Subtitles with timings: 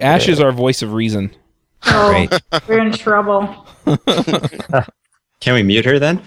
[0.00, 1.30] Ashe is our voice of reason.
[1.86, 2.42] Oh, Great.
[2.68, 3.66] we're in trouble.
[5.40, 6.22] Can we mute her then?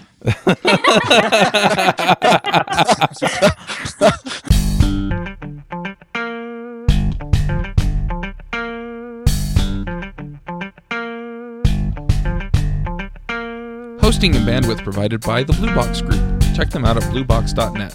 [14.00, 16.20] Hosting and bandwidth provided by the Blue Box Group.
[16.54, 17.94] Check them out at bluebox.net.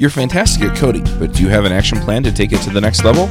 [0.00, 2.70] You're fantastic at coding, but do you have an action plan to take it to
[2.70, 3.28] the next level?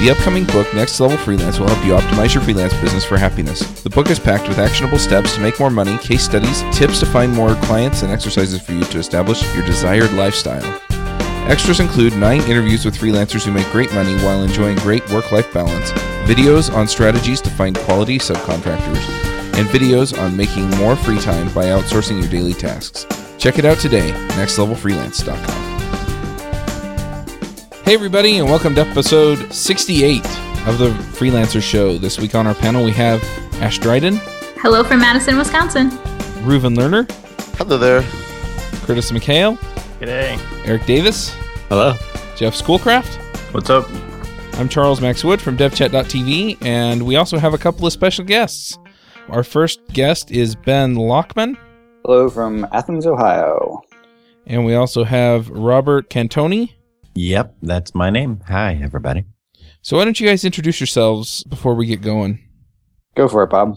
[0.00, 3.58] The upcoming book, Next Level Freelance, will help you optimize your freelance business for happiness.
[3.82, 7.06] The book is packed with actionable steps to make more money, case studies, tips to
[7.06, 10.64] find more clients, and exercises for you to establish your desired lifestyle.
[11.50, 15.52] Extras include nine interviews with freelancers who make great money while enjoying great work life
[15.52, 15.90] balance,
[16.30, 19.02] videos on strategies to find quality subcontractors,
[19.58, 23.04] and videos on making more free time by outsourcing your daily tasks.
[23.36, 25.77] Check it out today, nextlevelfreelance.com.
[27.88, 30.18] Hey, everybody, and welcome to episode 68
[30.68, 31.96] of the Freelancer Show.
[31.96, 33.24] This week on our panel, we have
[33.62, 34.20] Ashe Dryden,
[34.56, 35.88] Hello from Madison, Wisconsin.
[36.44, 37.10] Reuven Lerner,
[37.56, 38.02] Hello there.
[38.84, 39.56] Curtis McHale,
[40.00, 40.38] G'day.
[40.66, 41.30] Eric Davis,
[41.70, 41.94] Hello.
[42.36, 43.14] Jeff Schoolcraft.
[43.54, 43.88] What's up?
[44.58, 48.78] I'm Charles Max Wood from DevChat.tv, and we also have a couple of special guests.
[49.30, 51.56] Our first guest is Ben Lachman,
[52.04, 53.80] Hello from Athens, Ohio.
[54.46, 56.74] and we also have Robert Cantoni.
[57.18, 58.40] Yep, that's my name.
[58.46, 59.24] Hi, everybody.
[59.82, 62.38] So, why don't you guys introduce yourselves before we get going?
[63.16, 63.76] Go for it, Bob.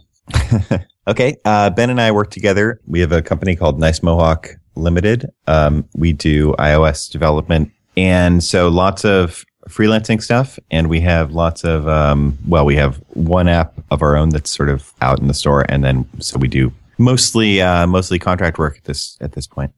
[1.08, 2.80] okay, uh, Ben and I work together.
[2.86, 5.26] We have a company called Nice Mohawk Limited.
[5.48, 10.60] Um, we do iOS development, and so lots of freelancing stuff.
[10.70, 14.52] And we have lots of um, well, we have one app of our own that's
[14.52, 18.60] sort of out in the store, and then so we do mostly uh, mostly contract
[18.60, 19.74] work at this at this point.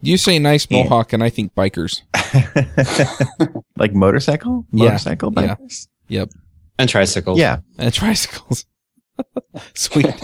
[0.00, 2.02] You say nice mohawk, and I think bikers.
[3.78, 5.56] like motorcycle, Yeah, motorcycle yeah.
[5.56, 5.88] bikers.
[6.78, 7.38] And tricycles.
[7.38, 7.58] Yeah.
[7.78, 8.66] And tricycles.
[9.74, 10.14] Sweet.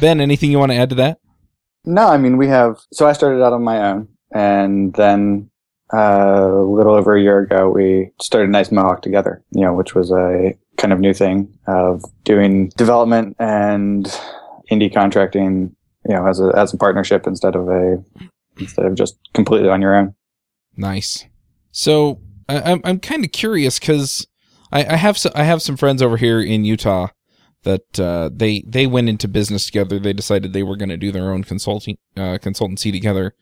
[0.00, 1.18] ben, anything you want to add to that?
[1.84, 2.76] No, I mean, we have.
[2.92, 5.48] So I started out on my own, and then
[5.94, 9.94] uh, a little over a year ago, we started Nice Mohawk together, you know, which
[9.94, 14.06] was a kind of new thing of doing development and
[14.70, 15.74] indie contracting,
[16.06, 18.04] you know, as a, as a partnership instead of a,
[18.58, 20.14] instead of just completely on your own.
[20.76, 21.26] Nice.
[21.72, 24.26] So I, I'm I'm kind of curious because
[24.72, 27.08] I, I have so, I have some friends over here in Utah
[27.64, 29.98] that uh, they they went into business together.
[29.98, 33.34] They decided they were going to do their own consulting uh, consultancy together,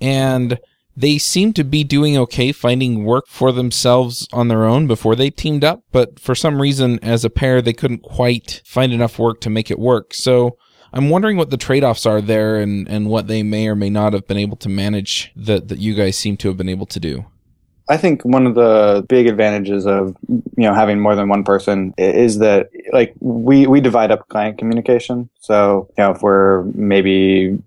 [0.00, 0.58] and
[0.96, 5.30] they seem to be doing okay finding work for themselves on their own before they
[5.30, 5.82] teamed up.
[5.92, 9.70] But for some reason, as a pair, they couldn't quite find enough work to make
[9.70, 10.14] it work.
[10.14, 10.56] So.
[10.92, 14.12] I'm wondering what the trade-offs are there and, and what they may or may not
[14.12, 17.00] have been able to manage that, that you guys seem to have been able to
[17.00, 17.26] do.
[17.88, 21.94] I think one of the big advantages of you know having more than one person
[21.96, 25.30] is that like we we divide up client communication.
[25.40, 27.58] So you know if we're maybe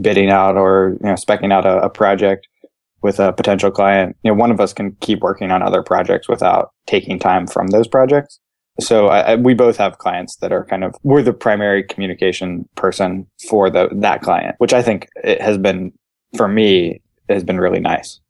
[0.00, 2.46] bidding out or you know specking out a, a project
[3.02, 6.28] with a potential client, you know one of us can keep working on other projects
[6.28, 8.38] without taking time from those projects.
[8.80, 12.68] So I, I, we both have clients that are kind of we're the primary communication
[12.74, 15.92] person for the that client, which I think it has been
[16.36, 18.20] for me has been really nice.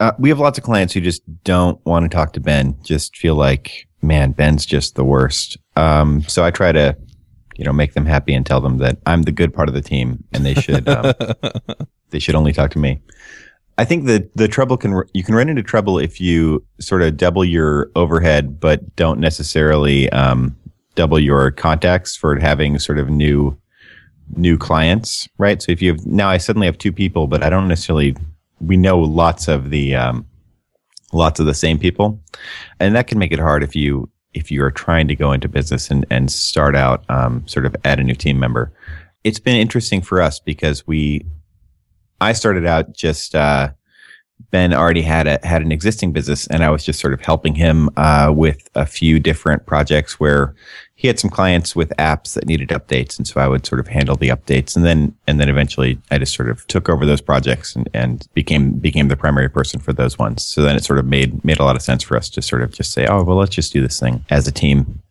[0.00, 2.76] Uh, we have lots of clients who just don't want to talk to Ben.
[2.82, 5.56] Just feel like, man, Ben's just the worst.
[5.76, 6.96] Um, so I try to,
[7.56, 9.82] you know, make them happy and tell them that I'm the good part of the
[9.82, 11.12] team, and they should um,
[12.10, 13.02] they should only talk to me.
[13.76, 17.16] I think the the trouble can you can run into trouble if you sort of
[17.16, 20.56] double your overhead, but don't necessarily um,
[20.94, 23.56] double your contacts for having sort of new
[24.36, 25.60] new clients, right?
[25.60, 28.16] So if you have now, I suddenly have two people, but I don't necessarily
[28.60, 30.26] we know lots of the um,
[31.12, 32.20] lots of the same people,
[32.78, 35.48] and that can make it hard if you if you are trying to go into
[35.48, 38.72] business and and start out um, sort of add a new team member.
[39.24, 41.24] It's been interesting for us because we
[42.24, 43.70] I started out just uh,
[44.50, 47.54] Ben already had a had an existing business, and I was just sort of helping
[47.54, 50.54] him uh, with a few different projects where
[50.94, 53.88] he had some clients with apps that needed updates, and so I would sort of
[53.88, 57.20] handle the updates, and then and then eventually I just sort of took over those
[57.20, 60.44] projects and, and became became the primary person for those ones.
[60.44, 62.62] So then it sort of made made a lot of sense for us to sort
[62.62, 65.02] of just say, oh well, let's just do this thing as a team.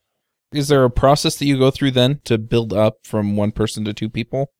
[0.51, 3.85] Is there a process that you go through then to build up from one person
[3.85, 4.51] to two people?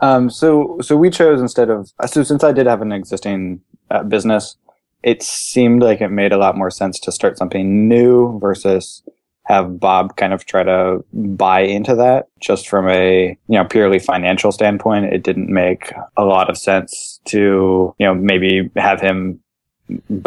[0.00, 3.60] Um, so, so we chose instead of, so since I did have an existing
[3.90, 4.56] uh, business,
[5.02, 9.02] it seemed like it made a lot more sense to start something new versus
[9.44, 13.98] have Bob kind of try to buy into that just from a, you know, purely
[13.98, 15.12] financial standpoint.
[15.12, 19.40] It didn't make a lot of sense to, you know, maybe have him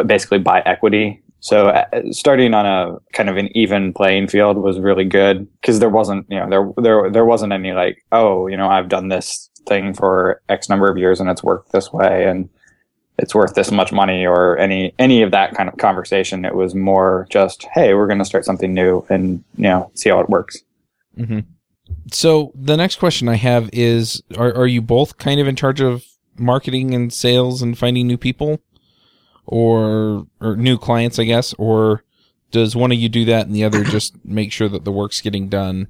[0.05, 4.79] basically buy equity So uh, starting on a kind of an even playing field was
[4.79, 8.57] really good because there wasn't, you know, there there there wasn't any like, oh, you
[8.57, 12.27] know, I've done this thing for X number of years and it's worked this way
[12.27, 12.49] and
[13.19, 16.45] it's worth this much money or any any of that kind of conversation.
[16.45, 20.09] It was more just, hey, we're going to start something new and you know see
[20.09, 20.57] how it works.
[21.17, 21.39] Mm-hmm.
[22.11, 25.81] So the next question I have is: Are are you both kind of in charge
[25.81, 26.03] of
[26.39, 28.59] marketing and sales and finding new people,
[29.47, 32.03] or or new clients, I guess, or
[32.51, 35.21] does one of you do that and the other just make sure that the work's
[35.21, 35.87] getting done?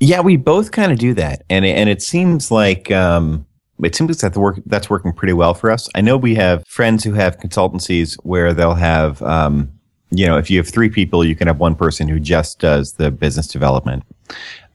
[0.00, 3.46] Yeah, we both kind of do that, and it, and it seems like um,
[3.82, 5.88] it seems that the work that's working pretty well for us.
[5.94, 9.70] I know we have friends who have consultancies where they'll have, um,
[10.10, 12.94] you know, if you have three people, you can have one person who just does
[12.94, 14.04] the business development.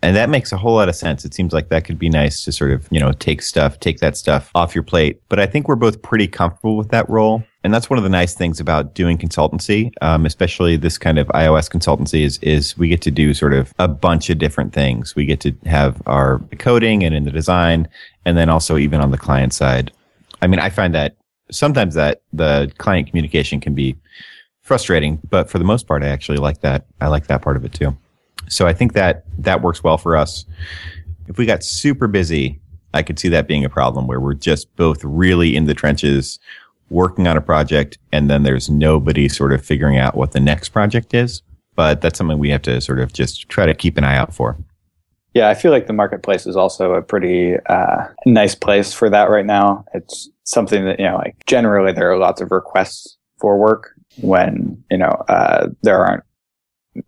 [0.03, 1.25] And that makes a whole lot of sense.
[1.25, 3.99] It seems like that could be nice to sort of, you know, take stuff, take
[3.99, 5.21] that stuff off your plate.
[5.29, 7.43] But I think we're both pretty comfortable with that role.
[7.67, 11.27] And that's one of the nice things about doing consultancy, um, especially this kind of
[11.27, 15.17] iOS consultancy is, is we get to do sort of a bunch of different things.
[15.17, 17.89] We get to have our coding and in the design,
[18.23, 19.91] and then also even on the client side.
[20.41, 21.17] I mean, I find that
[21.51, 23.97] sometimes that the client communication can be
[24.61, 26.85] frustrating, but for the most part, I actually like that.
[27.01, 27.97] I like that part of it too.
[28.47, 30.45] So I think that that works well for us.
[31.27, 32.61] If we got super busy,
[32.93, 36.39] I could see that being a problem where we're just both really in the trenches
[36.89, 40.69] working on a project and then there's nobody sort of figuring out what the next
[40.69, 41.41] project is.
[41.75, 44.33] But that's something we have to sort of just try to keep an eye out
[44.33, 44.57] for.
[45.33, 49.29] Yeah, I feel like the marketplace is also a pretty uh, nice place for that
[49.29, 49.85] right now.
[49.93, 53.91] It's something that, you know, like generally there are lots of requests for work
[54.21, 56.23] when, you know, uh, there aren't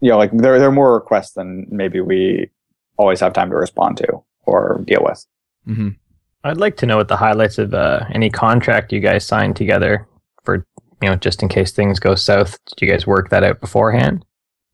[0.01, 2.49] you know, like there, there are more requests than maybe we
[2.97, 5.25] always have time to respond to or deal with.
[5.67, 5.89] Mm-hmm.
[6.44, 10.07] I'd like to know what the highlights of uh, any contract you guys signed together
[10.44, 10.65] for,
[11.01, 12.57] you know, just in case things go south.
[12.65, 14.24] Did you guys work that out beforehand?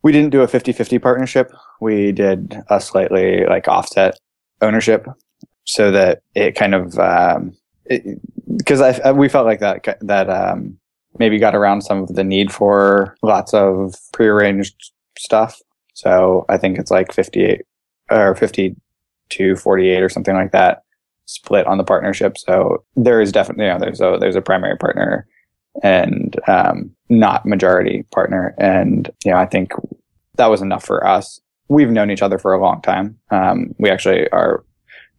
[0.04, 1.52] We didn't do a 50 50 partnership.
[1.82, 4.20] We did a slightly like offset
[4.62, 5.08] ownership
[5.64, 7.58] so that it kind of, um,
[8.56, 10.78] because I, we felt like that, that, um,
[11.18, 15.60] maybe got around some of the need for lots of prearranged stuff.
[15.94, 17.62] So I think it's like 58
[18.12, 18.76] or 50
[19.30, 20.85] to 48 or something like that
[21.26, 22.38] split on the partnership.
[22.38, 25.28] So there is definitely, you know, there's a, there's a primary partner
[25.84, 28.56] and, um, not majority partner.
[28.58, 29.72] And, you know, I think
[30.36, 31.40] that was enough for us.
[31.68, 33.18] We've known each other for a long time.
[33.32, 34.64] Um, we actually, our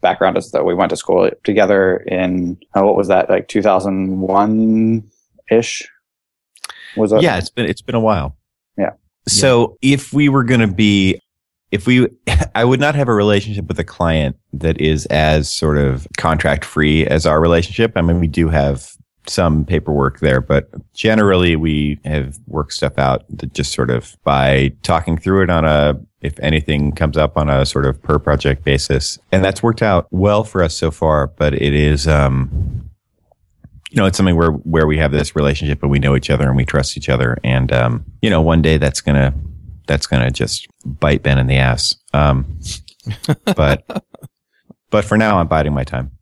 [0.01, 5.11] background is that we went to school together in, uh, what was that, like 2001
[5.51, 5.89] ish?
[6.97, 7.23] Was that?
[7.23, 8.37] Yeah, it's been, it's been a while.
[8.79, 8.93] Yeah.
[9.27, 11.21] So if we were going to be,
[11.71, 12.09] if we,
[12.55, 16.65] I would not have a relationship with a client that is as sort of contract
[16.65, 17.93] free as our relationship.
[17.97, 18.97] I mean, we do have
[19.29, 24.73] some paperwork there, but generally we have worked stuff out that just sort of by
[24.83, 28.65] talking through it on a, if anything comes up on a sort of per project
[28.65, 29.19] basis.
[29.33, 32.89] And that's worked out well for us so far, but it is, um,
[33.91, 36.47] you know, it's something where where we have this relationship and we know each other
[36.47, 37.39] and we trust each other.
[37.45, 39.33] And um, you know, one day that's gonna
[39.87, 41.97] that's gonna just bite Ben in the ass.
[42.13, 42.59] Um,
[43.57, 44.05] but
[44.91, 46.13] but for now, I'm biding my time.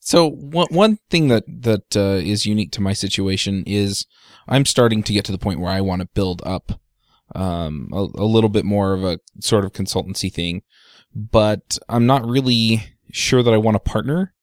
[0.00, 4.06] So one one thing that that uh, is unique to my situation is
[4.48, 6.80] I'm starting to get to the point where I want to build up
[7.34, 10.62] um, a, a little bit more of a sort of consultancy thing,
[11.14, 12.82] but I'm not really
[13.12, 14.34] sure that I want to partner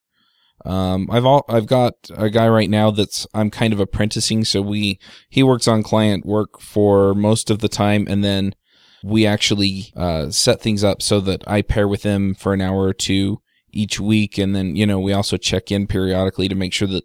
[0.66, 4.44] um, I've all, I've got a guy right now that's I'm kind of apprenticing.
[4.46, 5.00] So we
[5.30, 8.56] he works on client work for most of the time, and then
[9.04, 12.84] we actually uh, set things up so that I pair with him for an hour
[12.84, 16.74] or two each week, and then you know we also check in periodically to make
[16.74, 17.04] sure that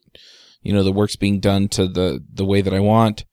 [0.62, 3.24] you know the work's being done to the the way that I want,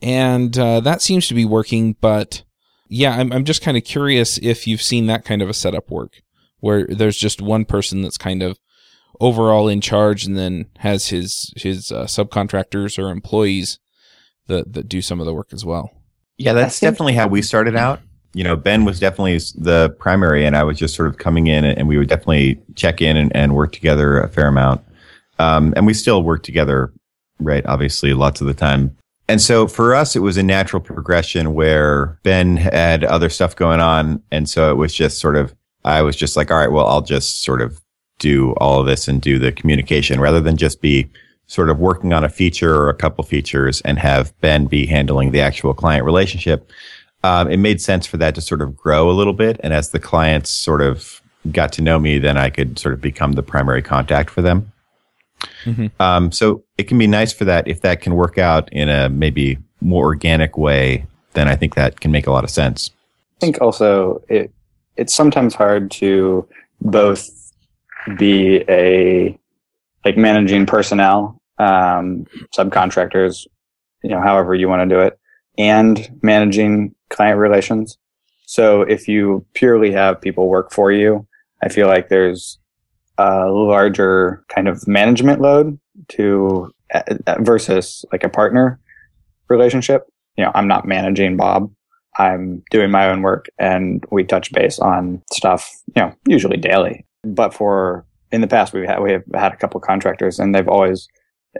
[0.00, 1.96] and uh, that seems to be working.
[2.00, 2.44] But
[2.88, 5.90] yeah, I'm I'm just kind of curious if you've seen that kind of a setup
[5.90, 6.22] work
[6.60, 8.58] where there's just one person that's kind of
[9.20, 13.78] overall in charge and then has his his uh, subcontractors or employees
[14.46, 15.90] that that do some of the work as well.
[16.38, 18.00] Yeah, that's definitely how we started out.
[18.34, 21.64] You know, Ben was definitely the primary, and I was just sort of coming in,
[21.64, 24.82] and we would definitely check in and, and work together a fair amount.
[25.38, 26.92] Um, and we still work together,
[27.40, 27.64] right?
[27.66, 28.94] Obviously, lots of the time.
[29.28, 33.80] And so for us, it was a natural progression where Ben had other stuff going
[33.80, 34.22] on.
[34.30, 35.54] And so it was just sort of,
[35.84, 37.80] I was just like, all right, well, I'll just sort of
[38.18, 41.08] do all of this and do the communication rather than just be
[41.46, 45.30] sort of working on a feature or a couple features and have Ben be handling
[45.30, 46.70] the actual client relationship.
[47.22, 49.60] Um, it made sense for that to sort of grow a little bit.
[49.62, 51.20] And as the clients sort of
[51.52, 54.72] got to know me, then I could sort of become the primary contact for them.
[55.64, 55.86] Mm-hmm.
[56.00, 59.08] Um, so it can be nice for that if that can work out in a
[59.08, 62.90] maybe more organic way, then I think that can make a lot of sense.
[63.36, 64.50] I think also it
[64.96, 66.48] it's sometimes hard to
[66.80, 67.45] both
[68.16, 69.38] be a
[70.04, 73.46] like managing personnel, um, subcontractors,
[74.02, 75.18] you know, however you want to do it,
[75.58, 77.98] and managing client relations.
[78.46, 81.26] So if you purely have people work for you,
[81.62, 82.58] I feel like there's
[83.18, 87.02] a larger kind of management load to uh,
[87.40, 88.78] versus like a partner
[89.48, 90.06] relationship.
[90.36, 91.72] You know, I'm not managing Bob.
[92.18, 97.05] I'm doing my own work and we touch base on stuff, you know, usually daily.
[97.34, 100.68] But for in the past, we've had, we have had a couple contractors and they've
[100.68, 101.08] always,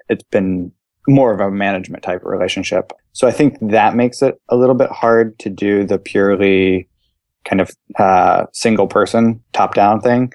[0.09, 0.73] it's been
[1.09, 2.93] more of a management type relationship.
[3.13, 6.89] So I think that makes it a little bit hard to do the purely
[7.45, 10.33] kind of uh, single person top down thing.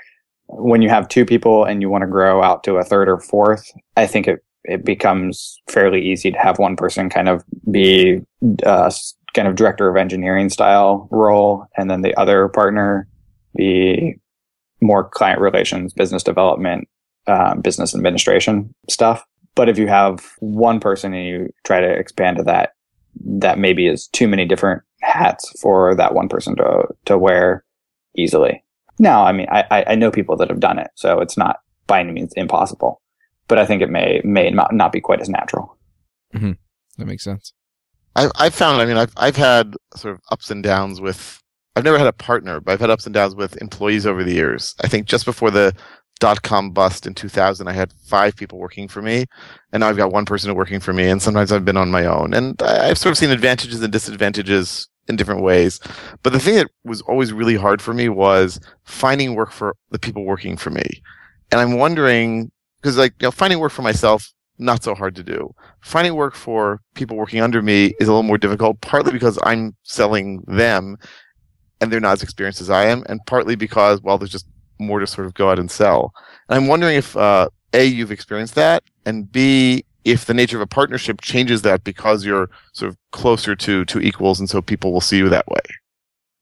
[0.47, 3.19] When you have two people and you want to grow out to a third or
[3.19, 8.21] fourth, I think it it becomes fairly easy to have one person kind of be
[8.63, 8.91] uh,
[9.33, 13.07] kind of director of engineering style role, and then the other partner
[13.55, 14.15] be
[14.81, 16.87] more client relations, business development,
[17.27, 19.23] um, business administration stuff.
[19.55, 22.73] But if you have one person and you try to expand to that,
[23.15, 27.65] that maybe is too many different hats for that one person to to wear
[28.15, 28.63] easily.
[28.99, 31.57] Now, I mean, I, I know people that have done it, so it's not
[31.87, 33.01] by any means impossible.
[33.47, 35.77] But I think it may may not, not be quite as natural.
[36.33, 36.51] Mm-hmm.
[36.97, 37.53] That makes sense.
[38.15, 38.81] I I found.
[38.81, 41.41] I mean, I've I've had sort of ups and downs with.
[41.75, 44.33] I've never had a partner, but I've had ups and downs with employees over the
[44.33, 44.75] years.
[44.81, 45.73] I think just before the
[46.19, 49.25] dot com bust in 2000, I had five people working for me,
[49.71, 52.05] and now I've got one person working for me, and sometimes I've been on my
[52.05, 55.79] own, and I've sort of seen advantages and disadvantages in different ways.
[56.23, 59.99] But the thing that was always really hard for me was finding work for the
[59.99, 61.01] people working for me,
[61.51, 62.51] and I'm wondering
[62.81, 65.53] because like you know finding work for myself not so hard to do.
[65.81, 69.75] Finding work for people working under me is a little more difficult, partly because I'm
[69.83, 70.97] selling them
[71.81, 74.47] and they're not as experienced as I am, and partly because, well, there's just
[74.79, 76.13] more to sort of go out and sell.
[76.47, 80.61] And I'm wondering if uh, a you've experienced that, and b if the nature of
[80.61, 84.93] a partnership changes that because you're sort of closer to to equals, and so people
[84.93, 85.61] will see you that way.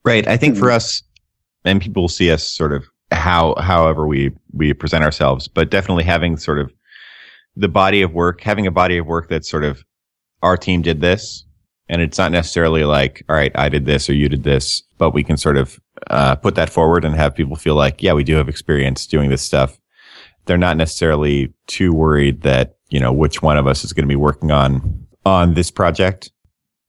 [0.03, 0.27] Right.
[0.27, 0.63] I think mm-hmm.
[0.63, 1.03] for us,
[1.65, 6.03] and people will see us sort of how however we we present ourselves, but definitely
[6.03, 6.71] having sort of
[7.55, 9.83] the body of work, having a body of work that's sort of
[10.41, 11.43] our team did this,
[11.89, 15.11] and it's not necessarily like, all right, I did this or you did this, but
[15.11, 18.23] we can sort of uh, put that forward and have people feel like, yeah, we
[18.23, 19.79] do have experience doing this stuff.
[20.45, 24.09] They're not necessarily too worried that you know which one of us is going to
[24.09, 26.31] be working on on this project.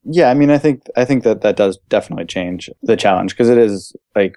[0.03, 3.49] Yeah, I mean, I think I think that that does definitely change the challenge because
[3.49, 4.33] it is like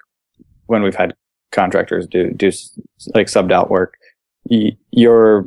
[0.67, 1.15] when we've had
[1.51, 2.51] contractors do do
[3.15, 3.95] like subbed out work,
[4.91, 5.45] you're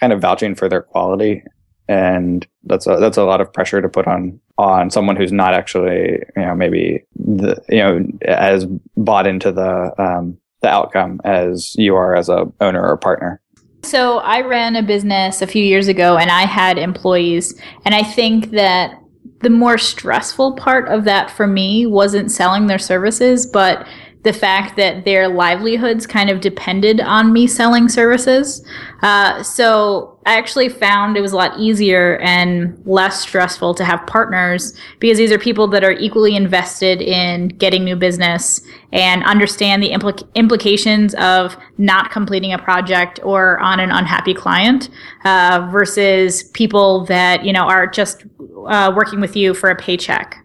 [0.00, 1.42] kind of vouching for their quality
[1.88, 5.54] and that's a that's a lot of pressure to put on on someone who's not
[5.54, 8.66] actually you know maybe the you know as
[8.96, 13.40] bought into the um, the outcome as you are as a owner or partner.
[13.84, 18.02] So I ran a business a few years ago and I had employees and I
[18.02, 19.00] think that
[19.40, 23.86] the more stressful part of that for me wasn't selling their services but
[24.24, 28.66] the fact that their livelihoods kind of depended on me selling services.
[29.00, 34.04] Uh, so I actually found it was a lot easier and less stressful to have
[34.08, 38.60] partners because these are people that are equally invested in getting new business
[38.92, 44.90] and understand the impl- implications of not completing a project or on an unhappy client
[45.24, 48.24] uh, versus people that you know are just
[48.66, 50.44] uh, working with you for a paycheck.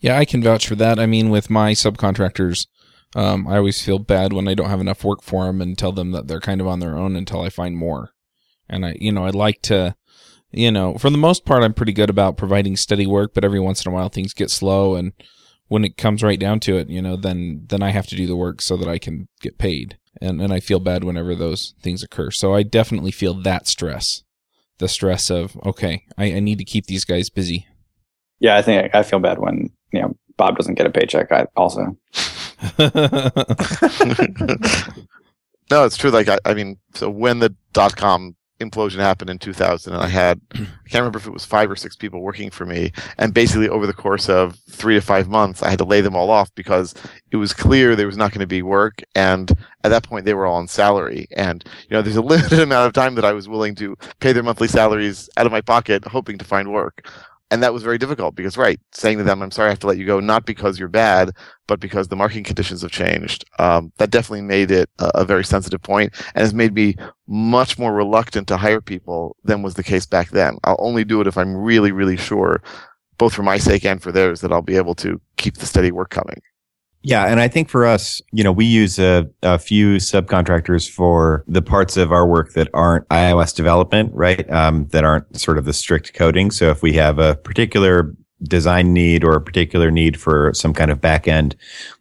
[0.00, 1.00] Yeah, I can vouch for that.
[1.00, 2.66] I mean, with my subcontractors,
[3.14, 5.92] um, I always feel bad when I don't have enough work for them and tell
[5.92, 8.10] them that they're kind of on their own until I find more.
[8.68, 9.96] And I, you know, I'd like to,
[10.50, 13.60] you know, for the most part, I'm pretty good about providing steady work, but every
[13.60, 14.94] once in a while things get slow.
[14.94, 15.12] And
[15.68, 18.26] when it comes right down to it, you know, then, then I have to do
[18.26, 19.98] the work so that I can get paid.
[20.20, 22.30] And, and I feel bad whenever those things occur.
[22.30, 24.22] So I definitely feel that stress,
[24.78, 27.66] the stress of, okay, I, I need to keep these guys busy.
[28.38, 28.56] Yeah.
[28.56, 31.32] I think I feel bad when, you know, Bob doesn't get a paycheck.
[31.32, 31.96] I also.
[35.70, 36.10] no, it's true.
[36.10, 40.08] Like I, I mean, so when the dot com implosion happened in 2000 and i
[40.08, 43.32] had i can't remember if it was five or six people working for me and
[43.32, 46.30] basically over the course of three to five months i had to lay them all
[46.30, 46.94] off because
[47.30, 49.52] it was clear there was not going to be work and
[49.84, 52.86] at that point they were all on salary and you know there's a limited amount
[52.86, 56.04] of time that i was willing to pay their monthly salaries out of my pocket
[56.04, 57.08] hoping to find work
[57.50, 59.86] and that was very difficult because, right, saying to them, I'm sorry, I have to
[59.86, 61.30] let you go, not because you're bad,
[61.66, 63.44] but because the marketing conditions have changed.
[63.58, 67.78] Um, that definitely made it a, a, very sensitive point and has made me much
[67.78, 70.58] more reluctant to hire people than was the case back then.
[70.64, 72.62] I'll only do it if I'm really, really sure,
[73.16, 75.90] both for my sake and for theirs, that I'll be able to keep the steady
[75.90, 76.40] work coming.
[77.02, 81.44] Yeah, and I think for us, you know, we use a, a, few subcontractors for
[81.46, 84.50] the parts of our work that aren't iOS development, right?
[84.50, 86.50] Um, that aren't sort of the strict coding.
[86.50, 90.90] So if we have a particular design need or a particular need for some kind
[90.90, 91.54] of back end,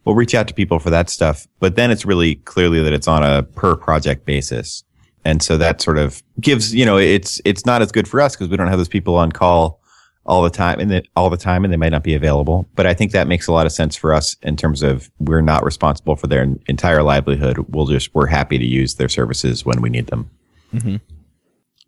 [0.03, 1.47] we'll reach out to people for that stuff.
[1.59, 4.83] But then it's really clearly that it's on a per project basis.
[5.25, 8.35] And so that sort of gives, you know, it's, it's not as good for us
[8.35, 9.79] because we don't have those people on call
[10.27, 12.67] all the time and that all the time and they might not be available.
[12.75, 15.41] But I think that makes a lot of sense for us in terms of we're
[15.41, 17.65] not responsible for their entire livelihood.
[17.69, 20.29] We'll just, we're happy to use their services when we need them.
[20.74, 20.98] Mm-hmm.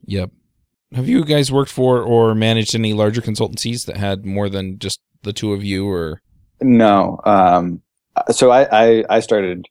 [0.05, 0.31] Yep.
[0.93, 5.01] Have you guys worked for or managed any larger consultancies that had more than just
[5.24, 6.22] the two of you or?
[6.62, 7.19] No.
[7.25, 7.81] Um,
[8.31, 9.67] so I, I, I started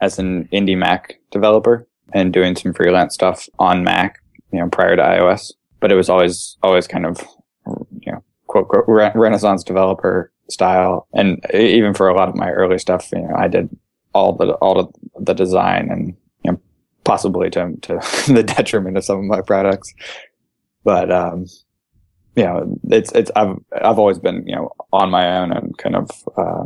[0.00, 4.20] as an indie Mac developer and doing some freelance stuff on Mac,
[4.52, 5.50] you know, prior to iOS,
[5.80, 7.26] but it was always, always kind of
[7.66, 11.06] you know, quote, quote, Renaissance developer style.
[11.14, 13.68] And even for a lot of my early stuff, you know, I did
[14.14, 16.14] all the, all of the design and,
[16.44, 16.60] you know,
[17.04, 17.94] possibly to, to
[18.32, 19.92] the detriment of some of my products.
[20.84, 21.46] But, um,
[22.36, 25.96] you know, it's, it's, I've, I've always been, you know, on my own and kind
[25.96, 26.64] of, uh,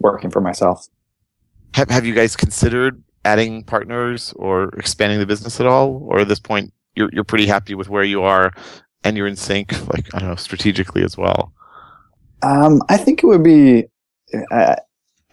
[0.00, 0.86] working for myself.
[1.74, 6.06] Have, have you guys considered adding partners or expanding the business at all?
[6.08, 8.52] Or at this point, you're, you're pretty happy with where you are
[9.04, 11.52] and you're in sync, like I don't know, strategically as well?
[12.42, 13.84] Um, I think it would be
[14.50, 14.76] uh,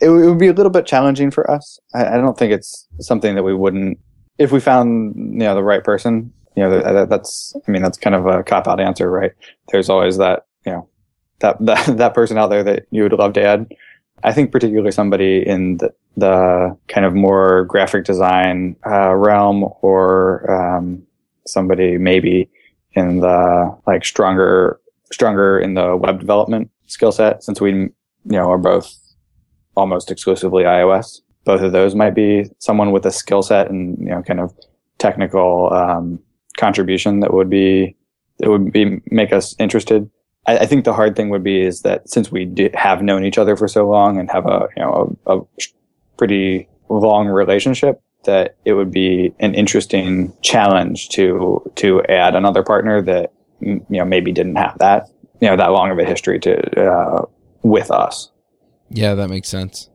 [0.02, 1.80] it, would be a little bit challenging for us.
[1.94, 4.00] I, I, don't think it's something that we wouldn't
[4.38, 6.34] if we found you know the right person.
[6.56, 9.32] You know, that, that's I mean that's kind of a cop out answer, right?
[9.70, 10.90] There's always that you know
[11.40, 13.74] that that that person out there that you would love to add.
[14.24, 20.50] I think particularly somebody in the, the kind of more graphic design uh, realm or
[20.52, 21.02] um,
[21.48, 22.48] somebody maybe
[22.94, 24.80] in the like stronger
[25.12, 27.92] stronger in the web development skill set since we you
[28.26, 28.94] know are both
[29.76, 31.22] almost exclusively iOS.
[31.44, 34.54] Both of those might be someone with a skill set and you know kind of
[34.98, 36.20] technical um,
[36.58, 37.96] contribution that would be
[38.40, 40.10] that would be make us interested.
[40.48, 43.38] I, I, think the hard thing would be is that since we have known each
[43.38, 45.42] other for so long and have a you know a, a
[46.18, 53.02] pretty long relationship, that it would be an interesting challenge to to add another partner
[53.02, 55.08] that you know maybe didn't have that
[55.42, 57.26] you know that long of a history to uh,
[57.64, 58.32] with us.
[58.90, 59.90] Yeah, that makes sense.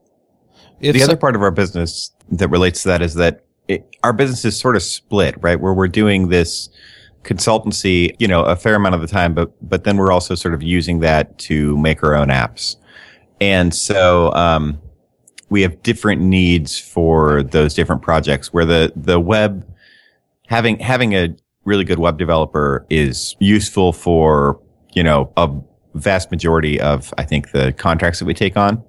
[0.80, 4.12] It's the other part of our business that relates to that is that it, our
[4.12, 5.58] business is sort of split, right?
[5.58, 6.68] Where we're doing this
[7.22, 10.52] consultancy, you know, a fair amount of the time, but but then we're also sort
[10.52, 12.76] of using that to make our own apps.
[13.40, 14.80] And so, um,
[15.48, 19.66] we have different needs for those different projects where the, the web
[20.48, 24.60] having, having a really good web developer is useful for,
[24.94, 25.50] you know, a
[25.94, 28.82] vast majority of, I think, the contracts that we take on.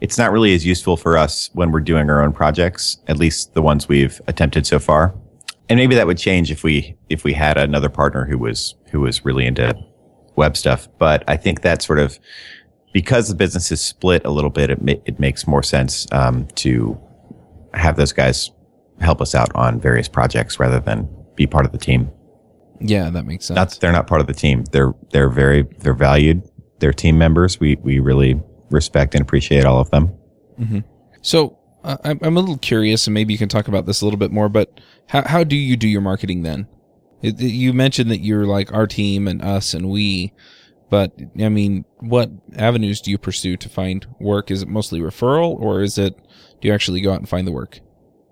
[0.00, 3.54] It's not really as useful for us when we're doing our own projects, at least
[3.54, 5.14] the ones we've attempted so far.
[5.68, 9.00] And maybe that would change if we, if we had another partner who was, who
[9.00, 9.74] was really into
[10.36, 10.88] web stuff.
[10.98, 12.18] But I think that sort of
[12.92, 16.46] because the business is split a little bit, it, ma- it makes more sense um,
[16.56, 16.98] to
[17.74, 18.50] have those guys
[19.00, 22.10] help us out on various projects rather than be part of the team.
[22.80, 23.56] Yeah, that makes sense.
[23.56, 24.64] Not that they're not part of the team.
[24.70, 26.42] They're they're very they're valued.
[26.78, 27.58] They're team members.
[27.58, 30.12] We we really respect and appreciate all of them.
[30.58, 30.80] Mm-hmm.
[31.22, 34.04] So uh, I'm I'm a little curious, and maybe you can talk about this a
[34.04, 34.48] little bit more.
[34.48, 36.68] But how how do you do your marketing then?
[37.20, 40.32] It, you mentioned that you're like our team and us and we.
[40.90, 44.50] But I mean, what avenues do you pursue to find work?
[44.50, 46.16] Is it mostly referral, or is it
[46.60, 47.80] do you actually go out and find the work?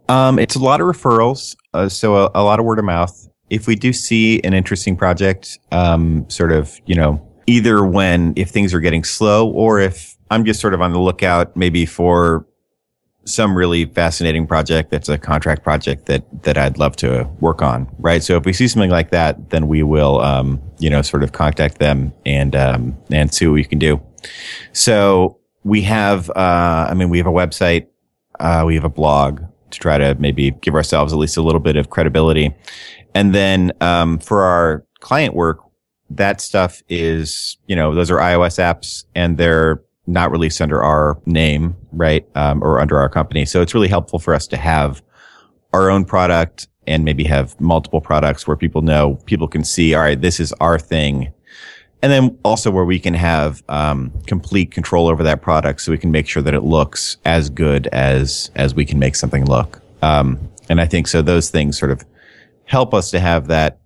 [0.08, 3.28] Um, it's a lot of referrals, uh, so a, a, lot of word of mouth.
[3.50, 8.50] If we do see an interesting project, um, sort of, you know, either when if
[8.50, 12.46] things are getting slow, or if I'm just sort of on the lookout, maybe for
[13.26, 17.88] some really fascinating project that's a contract project that that I'd love to work on,
[17.98, 18.22] right?
[18.22, 21.32] So if we see something like that, then we will, um, you know, sort of
[21.32, 24.00] contact them and um, and see what we can do.
[24.72, 27.88] So we have, uh, I mean, we have a website,
[28.40, 31.60] uh, we have a blog to try to maybe give ourselves at least a little
[31.60, 32.54] bit of credibility,
[33.14, 35.60] and then um, for our client work,
[36.10, 41.20] that stuff is, you know, those are iOS apps and they're not released under our
[41.26, 42.26] name, right?
[42.34, 43.44] Um, or under our company.
[43.46, 45.02] So it's really helpful for us to have
[45.72, 50.02] our own product and maybe have multiple products where people know, people can see, all
[50.02, 51.32] right, this is our thing.
[52.02, 55.98] and then also where we can have um, complete control over that product, so we
[55.98, 59.80] can make sure that it looks as good as as we can make something look.
[60.02, 61.22] Um, and I think so.
[61.22, 62.04] Those things sort of
[62.64, 63.78] help us to have that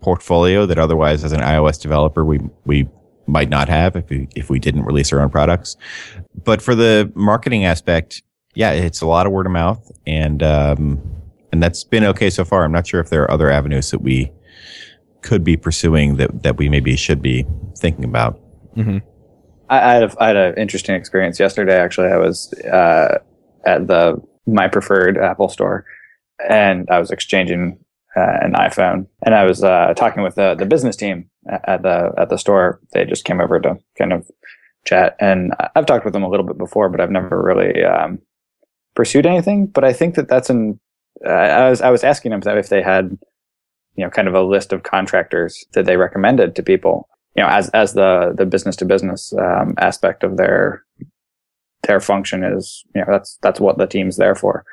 [0.00, 2.88] portfolio that otherwise, as an iOS developer, we we
[3.26, 5.76] might not have if we if we didn't release our own products.
[6.44, 8.22] But for the marketing aspect,
[8.54, 11.00] yeah, it's a lot of word of mouth, and um,
[11.52, 12.64] and that's been okay so far.
[12.64, 14.32] I'm not sure if there are other avenues that we
[15.22, 17.44] could be pursuing that that we maybe should be
[17.78, 18.40] thinking about.
[18.76, 18.98] Mm-hmm.
[19.68, 21.76] I, I, had a, I had an interesting experience yesterday.
[21.76, 23.18] Actually, I was uh,
[23.64, 25.84] at the my preferred Apple store,
[26.48, 27.78] and I was exchanging
[28.16, 32.12] uh, an iPhone, and I was uh, talking with the the business team at the
[32.18, 32.80] at the store.
[32.92, 34.30] They just came over to kind of
[34.86, 38.20] chat, and I've talked with them a little bit before, but I've never really um,
[38.94, 39.66] pursued anything.
[39.66, 40.80] But I think that that's an
[41.24, 43.16] I was I was asking them if they had
[43.96, 47.48] you know kind of a list of contractors that they recommended to people you know
[47.48, 50.84] as as the the business to business um, aspect of their
[51.84, 54.64] their function is you know that's that's what the team's there for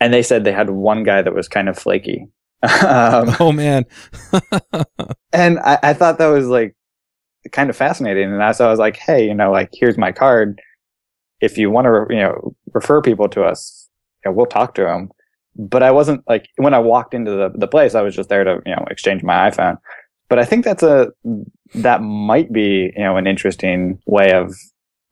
[0.00, 2.26] and they said they had one guy that was kind of flaky
[2.62, 3.84] um, oh man
[5.32, 6.76] and I, I, thought that was like
[7.50, 10.12] kind of fascinating and I, so i was like hey you know like here's my
[10.12, 10.60] card
[11.40, 13.88] if you want to you know refer people to us
[14.24, 15.10] you know, we'll talk to them
[15.56, 18.44] but I wasn't like when I walked into the, the place, I was just there
[18.44, 19.76] to, you know, exchange my iPhone.
[20.28, 21.08] But I think that's a,
[21.74, 24.54] that might be, you know, an interesting way of,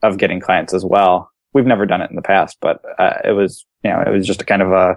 [0.02, 1.30] of getting clients as well.
[1.52, 4.26] We've never done it in the past, but uh, it was, you know, it was
[4.26, 4.96] just a kind of a,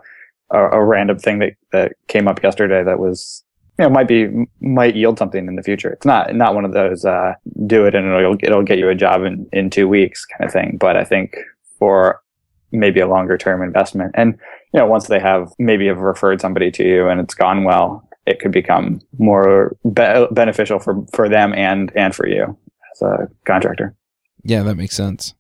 [0.54, 3.44] a, a random thing that, that came up yesterday that was,
[3.78, 4.30] you know, might be,
[4.62, 5.92] might yield something in the future.
[5.92, 7.34] It's not, not one of those, uh,
[7.66, 10.54] do it and it'll, it'll get you a job in, in two weeks kind of
[10.54, 10.78] thing.
[10.80, 11.36] But I think
[11.80, 12.22] for
[12.72, 14.38] maybe a longer term investment and,
[14.74, 18.08] you know, once they have maybe have referred somebody to you and it's gone well,
[18.26, 22.58] it could become more be- beneficial for, for them and, and for you
[22.94, 23.96] as a contractor.
[24.44, 25.34] Yeah, that makes sense.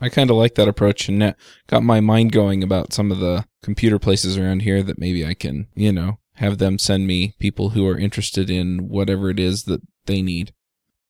[0.00, 1.34] I kind of like that approach and
[1.66, 5.34] got my mind going about some of the computer places around here that maybe I
[5.34, 9.64] can, you know, have them send me people who are interested in whatever it is
[9.64, 10.52] that they need.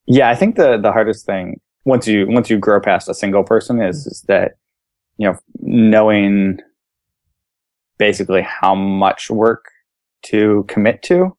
[0.06, 3.44] Yeah, I think the the hardest thing once you once you grow past a single
[3.44, 4.52] person is, is that
[5.18, 6.58] you know knowing
[7.98, 9.66] basically how much work
[10.22, 11.36] to commit to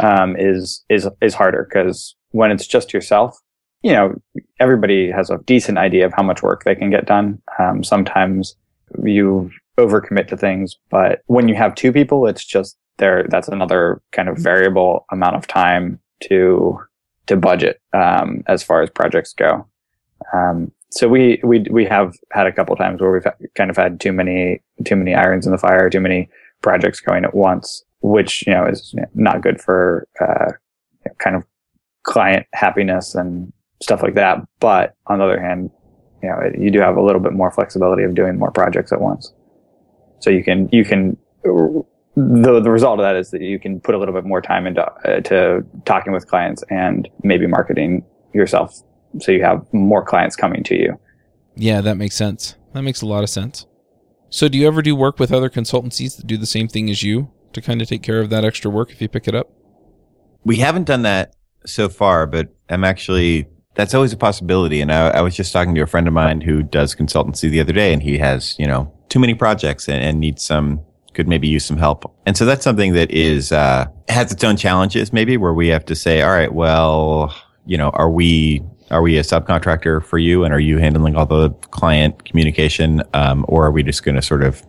[0.00, 3.38] um, is is is harder because when it's just yourself,
[3.82, 4.14] you know,
[4.60, 7.40] everybody has a decent idea of how much work they can get done.
[7.58, 8.56] Um, sometimes
[9.02, 13.26] you overcommit to things, but when you have two people, it's just there.
[13.28, 16.78] That's another kind of variable amount of time to
[17.26, 19.66] to budget um, as far as projects go.
[20.32, 23.98] Um, so we we we have had a couple times where we've kind of had
[23.98, 26.28] too many too many irons in the fire, too many
[26.60, 30.52] projects going at once, which you know is not good for uh,
[31.18, 31.44] kind of
[32.04, 34.38] client happiness and stuff like that.
[34.60, 35.70] But on the other hand,
[36.22, 39.00] you know you do have a little bit more flexibility of doing more projects at
[39.00, 39.32] once,
[40.20, 41.16] so you can you can.
[42.14, 44.66] The, the result of that is that you can put a little bit more time
[44.66, 48.82] into uh, to talking with clients and maybe marketing yourself
[49.20, 50.98] so you have more clients coming to you.
[51.56, 52.56] Yeah, that makes sense.
[52.72, 53.66] That makes a lot of sense.
[54.30, 57.02] So, do you ever do work with other consultancies that do the same thing as
[57.02, 59.50] you to kind of take care of that extra work if you pick it up?
[60.44, 61.34] We haven't done that
[61.66, 64.80] so far, but I'm actually that's always a possibility.
[64.80, 67.60] And I, I was just talking to a friend of mine who does consultancy the
[67.60, 70.80] other day, and he has you know too many projects and, and needs some
[71.14, 72.10] could maybe use some help.
[72.26, 75.84] And so that's something that is uh, has its own challenges, maybe where we have
[75.86, 77.34] to say, all right, well,
[77.66, 81.26] you know, are we are we a subcontractor for you, and are you handling all
[81.26, 84.62] the client communication, um, or are we just going to sort of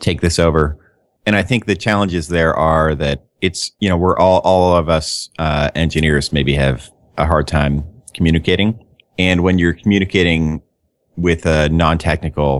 [0.00, 0.78] take this over?
[1.26, 4.88] And I think the challenges there are that it's you know we're all all of
[4.88, 7.84] us uh, engineers maybe have a hard time
[8.18, 8.78] communicating,
[9.18, 10.60] and when you're communicating
[11.16, 12.50] with a non-technical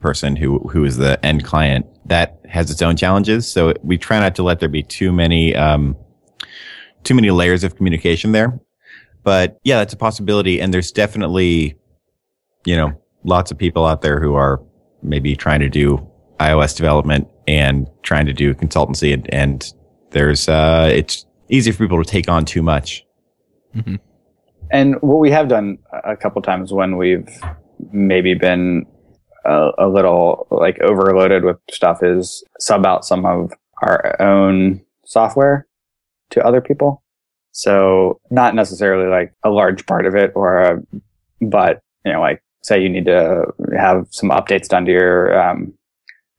[0.00, 3.50] person who who is the end client, that has its own challenges.
[3.52, 5.94] So we try not to let there be too many um,
[7.04, 8.58] too many layers of communication there.
[9.22, 10.60] But yeah, that's a possibility.
[10.60, 11.76] And there's definitely,
[12.64, 12.92] you know,
[13.24, 14.62] lots of people out there who are
[15.02, 16.06] maybe trying to do
[16.38, 19.12] iOS development and trying to do consultancy.
[19.12, 19.72] And, and
[20.10, 23.04] there's, uh, it's easy for people to take on too much.
[23.76, 23.96] Mm-hmm.
[24.70, 27.28] And what we have done a couple times when we've
[27.92, 28.86] maybe been
[29.44, 33.52] a, a, little like overloaded with stuff is sub out some of
[33.82, 35.66] our own software
[36.30, 37.02] to other people.
[37.52, 40.82] So not necessarily like a large part of it or, a,
[41.40, 45.72] but you know, like say you need to have some updates done to your, um,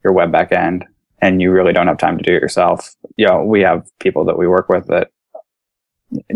[0.03, 0.83] your web backend
[1.21, 2.95] and you really don't have time to do it yourself.
[3.17, 5.09] You know, we have people that we work with that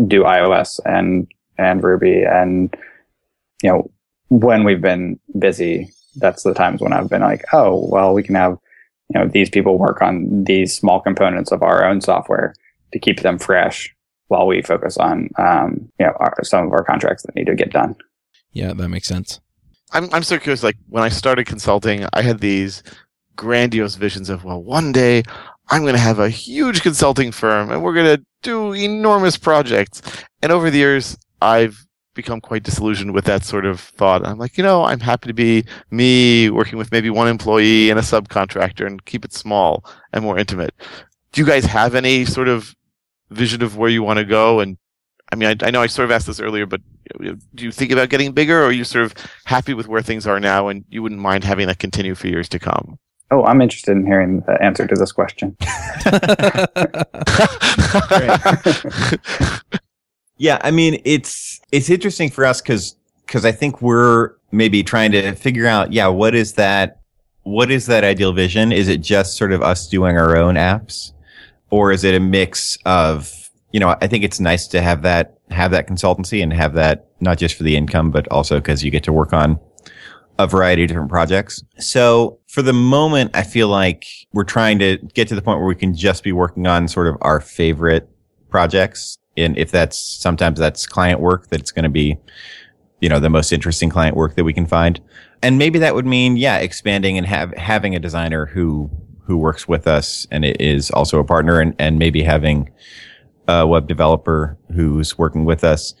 [0.06, 1.26] do iOS and
[1.58, 2.22] and Ruby.
[2.22, 2.74] And,
[3.62, 3.90] you know,
[4.28, 8.34] when we've been busy, that's the times when I've been like, oh, well, we can
[8.34, 8.58] have,
[9.12, 12.54] you know, these people work on these small components of our own software
[12.92, 13.94] to keep them fresh
[14.28, 17.54] while we focus on, um, you know, our, some of our contracts that need to
[17.54, 17.94] get done.
[18.52, 19.40] Yeah, that makes sense.
[19.92, 20.62] I'm I'm so curious.
[20.62, 22.82] Like when I started consulting, I had these
[23.36, 25.22] grandiose visions of well, one day
[25.68, 30.00] I'm going to have a huge consulting firm and we're going to do enormous projects.
[30.42, 34.26] And over the years, I've become quite disillusioned with that sort of thought.
[34.26, 38.00] I'm like, you know, I'm happy to be me working with maybe one employee and
[38.00, 40.74] a subcontractor and keep it small and more intimate.
[41.30, 42.74] Do you guys have any sort of
[43.30, 44.58] vision of where you want to go?
[44.58, 44.76] And
[45.32, 46.80] I mean, I, I know I sort of asked this earlier, but
[47.54, 50.26] do you think about getting bigger or are you sort of happy with where things
[50.26, 52.98] are now and you wouldn't mind having that continue for years to come?
[53.30, 55.56] Oh, I'm interested in hearing the answer to this question.
[60.36, 62.96] yeah, I mean it's it's interesting for us because
[63.26, 67.00] because I think we're maybe trying to figure out yeah what is that
[67.42, 68.72] what is that ideal vision?
[68.72, 71.12] Is it just sort of us doing our own apps,
[71.70, 73.32] or is it a mix of
[73.72, 77.06] you know I think it's nice to have that have that consultancy and have that
[77.20, 79.60] not just for the income but also because you get to work on
[80.38, 81.62] a variety of different projects.
[81.78, 85.66] So for the moment, I feel like we're trying to get to the point where
[85.66, 88.08] we can just be working on sort of our favorite
[88.50, 89.18] projects.
[89.36, 92.16] And if that's sometimes that's client work, that it's going to be,
[93.00, 95.00] you know, the most interesting client work that we can find.
[95.42, 98.90] And maybe that would mean, yeah, expanding and have, having a designer who,
[99.24, 102.70] who works with us and is also a partner and, and maybe having
[103.48, 105.94] a web developer who's working with us.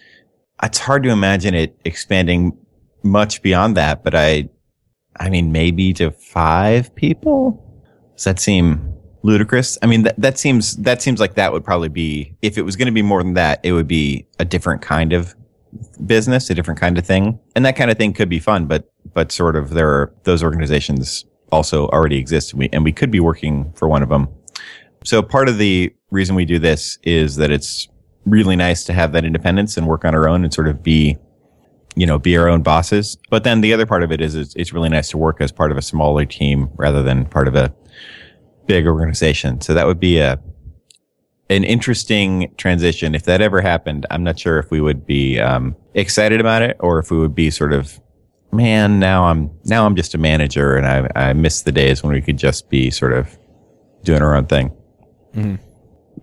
[0.62, 2.56] It's hard to imagine it expanding
[3.02, 4.48] much beyond that, but I,
[5.20, 7.62] I mean, maybe to five people.
[8.16, 8.95] Does that seem
[9.26, 9.76] ludicrous?
[9.82, 12.76] I mean, that, that seems, that seems like that would probably be, if it was
[12.76, 15.34] going to be more than that, it would be a different kind of
[16.06, 17.38] business, a different kind of thing.
[17.54, 20.42] And that kind of thing could be fun, but, but sort of there are those
[20.42, 24.28] organizations also already exist and we, and we could be working for one of them.
[25.04, 27.88] So part of the reason we do this is that it's
[28.24, 31.18] really nice to have that independence and work on our own and sort of be
[31.96, 33.16] you know, be our own bosses.
[33.30, 35.50] But then the other part of it is it's, it's really nice to work as
[35.50, 37.74] part of a smaller team rather than part of a
[38.66, 39.60] big organization.
[39.60, 40.40] So that would be a,
[41.48, 43.14] an interesting transition.
[43.14, 46.76] If that ever happened, I'm not sure if we would be, um, excited about it
[46.80, 48.00] or if we would be sort of,
[48.52, 52.12] man, now I'm, now I'm just a manager and I, I miss the days when
[52.12, 53.38] we could just be sort of
[54.02, 54.70] doing our own thing.
[55.34, 55.56] Mm-hmm.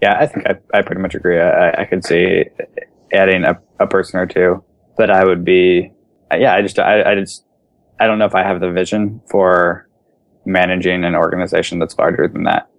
[0.02, 1.40] Yeah, I think I, I pretty much agree.
[1.40, 2.46] I, I could see
[3.14, 4.64] adding a, a person or two
[4.98, 5.92] but I would be,
[6.32, 7.46] yeah, I just, I, I just,
[8.00, 9.88] I don't know if I have the vision for
[10.46, 12.70] managing an organization that's larger than that.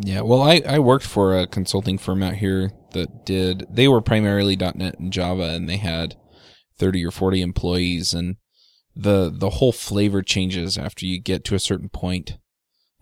[0.00, 4.00] Yeah, well, I, I worked for a consulting firm out here that did, they were
[4.00, 6.14] primarily .NET and Java and they had
[6.78, 8.36] 30 or 40 employees and
[8.94, 12.38] the, the whole flavor changes after you get to a certain point.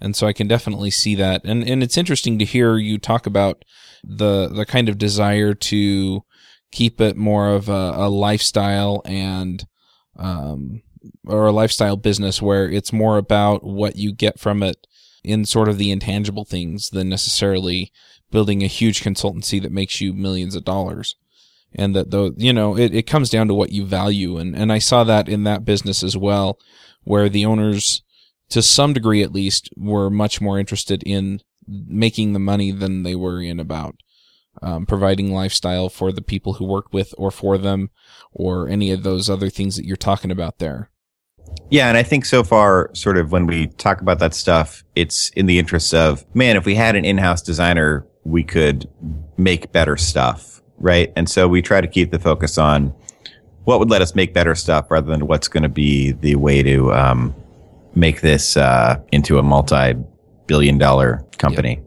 [0.01, 1.43] And so I can definitely see that.
[1.45, 3.63] And, and it's interesting to hear you talk about
[4.03, 6.23] the, the kind of desire to
[6.73, 9.67] keep it more of a, a lifestyle and
[10.19, 10.83] um,
[11.27, 14.87] or a lifestyle business where it's more about what you get from it
[15.25, 17.93] in sort of the intangible things than necessarily
[18.31, 21.17] building a huge consultancy that makes you millions of dollars.
[21.75, 24.39] And that though, you know, it, it comes down to what you value.
[24.39, 26.59] And, and I saw that in that business as well,
[27.05, 28.03] where the owners,
[28.51, 33.15] to some degree at least, were much more interested in making the money than they
[33.15, 33.97] were in about
[34.63, 37.91] um, providing lifestyle for the people who work with or for them,
[38.33, 40.91] or any of those other things that you're talking about there.
[41.71, 45.31] Yeah, and I think so far, sort of when we talk about that stuff, it's
[45.31, 48.89] in the interest of, man, if we had an in-house designer, we could
[49.37, 51.13] make better stuff, right?
[51.17, 52.95] And so we try to keep the focus on
[53.65, 56.63] what would let us make better stuff rather than what's going to be the way
[56.63, 57.35] to um,
[57.97, 61.71] make this uh, into a multi-billion dollar company.
[61.71, 61.83] Yep.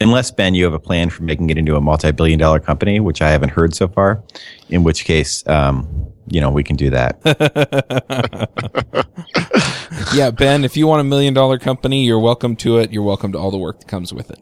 [0.00, 3.30] Unless Ben, you have a plan for making it into a multi-billion-dollar company, which I
[3.30, 4.22] haven't heard so far.
[4.70, 7.18] In which case, um, you know, we can do that.
[10.14, 12.92] yeah, Ben, if you want a million-dollar company, you're welcome to it.
[12.92, 14.40] You're welcome to all the work that comes with it.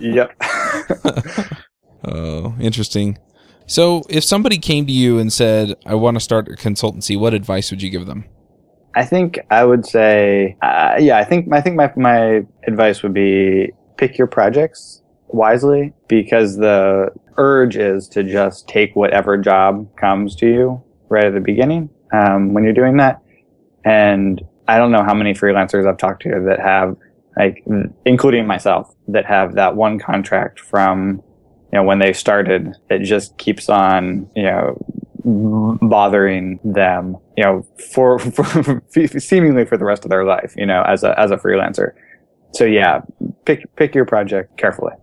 [0.00, 0.34] yep.
[2.04, 3.18] oh, interesting.
[3.66, 7.34] So, if somebody came to you and said, "I want to start a consultancy," what
[7.34, 8.24] advice would you give them?
[8.94, 13.14] I think I would say, uh, yeah, I think I think my my advice would
[13.14, 14.99] be pick your projects
[15.32, 21.34] wisely because the urge is to just take whatever job comes to you right at
[21.34, 23.22] the beginning um, when you're doing that.
[23.84, 26.96] And I don't know how many freelancers I've talked to that have,
[27.36, 27.64] like,
[28.04, 31.22] including myself, that have that one contract from
[31.72, 34.76] you know, when they started, it just keeps on, you know,
[35.82, 38.82] bothering them, you know, for, for
[39.18, 41.92] seemingly for the rest of their life, you know, as a as a freelancer.
[42.52, 43.02] So yeah,
[43.44, 44.94] pick pick your project carefully.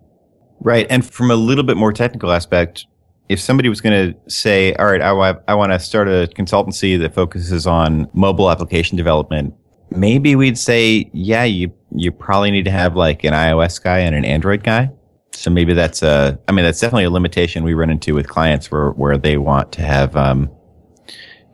[0.60, 2.84] Right, and from a little bit more technical aspect,
[3.28, 6.28] if somebody was going to say, "All right, I, wa- I want to start a
[6.34, 9.54] consultancy that focuses on mobile application development,"
[9.90, 14.14] maybe we'd say, "Yeah, you you probably need to have like an iOS guy and
[14.14, 14.90] an Android guy."
[15.32, 18.72] So maybe that's a, I mean, that's definitely a limitation we run into with clients
[18.72, 20.50] where where they want to have um,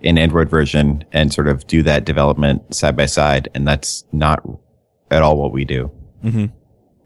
[0.03, 4.43] an Android version and sort of do that development side by side, and that's not
[5.11, 5.91] at all what we do.
[6.23, 6.47] Mm-hmm.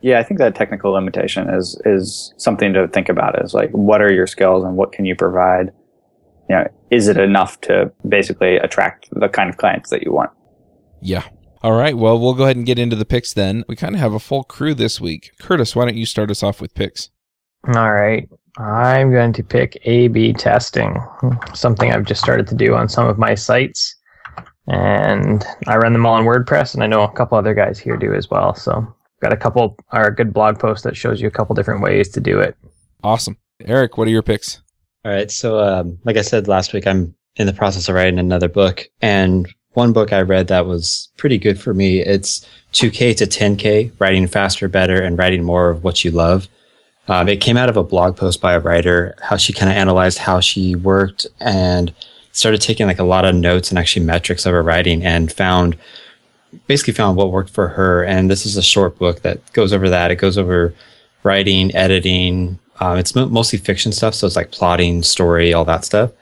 [0.00, 3.42] Yeah, I think that technical limitation is is something to think about.
[3.42, 5.72] Is like, what are your skills and what can you provide?
[6.48, 10.30] You know, is it enough to basically attract the kind of clients that you want?
[11.02, 11.24] Yeah.
[11.62, 11.96] All right.
[11.96, 13.64] Well, we'll go ahead and get into the picks then.
[13.68, 15.32] We kind of have a full crew this week.
[15.40, 17.10] Curtis, why don't you start us off with picks?
[17.74, 18.28] All right.
[18.58, 20.96] I'm going to pick A B testing,
[21.54, 23.96] something I've just started to do on some of my sites.
[24.68, 27.96] And I run them all on WordPress, and I know a couple other guys here
[27.96, 28.54] do as well.
[28.54, 28.86] So,
[29.20, 32.08] got a couple, or a good blog post that shows you a couple different ways
[32.10, 32.56] to do it.
[33.02, 33.36] Awesome.
[33.64, 34.60] Eric, what are your picks?
[35.04, 35.30] All right.
[35.30, 38.88] So, um, like I said last week, I'm in the process of writing another book.
[39.00, 42.00] And one book I read that was pretty good for me.
[42.00, 46.48] It's 2K to 10K, writing faster, better, and writing more of what you love.
[47.06, 49.76] Um, it came out of a blog post by a writer, how she kind of
[49.76, 51.94] analyzed how she worked and
[52.32, 55.76] started taking like a lot of notes and actually metrics of her writing and found
[56.66, 58.04] basically found what worked for her.
[58.04, 60.10] And this is a short book that goes over that.
[60.10, 60.74] It goes over
[61.22, 62.58] writing, editing.
[62.80, 66.12] Um, it's mo- mostly fiction stuff, so it's like plotting, story, all that stuff.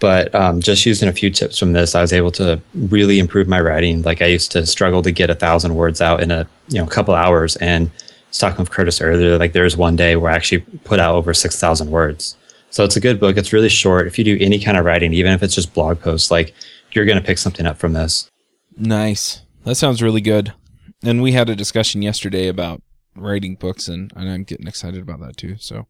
[0.00, 3.46] But um, just using a few tips from this, I was able to really improve
[3.48, 4.02] my writing.
[4.02, 6.86] Like I used to struggle to get a thousand words out in a you know
[6.86, 7.92] couple hours, and I
[8.28, 9.38] was talking with Curtis earlier.
[9.38, 12.36] Like there was one day where I actually put out over six thousand words.
[12.70, 13.36] So it's a good book.
[13.36, 14.06] It's really short.
[14.06, 16.54] If you do any kind of writing, even if it's just blog posts, like
[16.92, 18.30] you're going to pick something up from this.
[18.76, 19.42] Nice.
[19.64, 20.54] That sounds really good.
[21.02, 22.82] And we had a discussion yesterday about
[23.16, 25.56] writing books, and, and I'm getting excited about that too.
[25.58, 25.86] So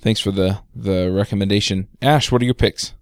[0.00, 1.88] thanks for the, the recommendation.
[2.02, 2.94] Ashe, what are your picks?